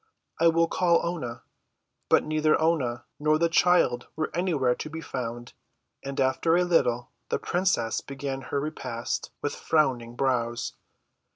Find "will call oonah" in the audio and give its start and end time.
0.47-1.43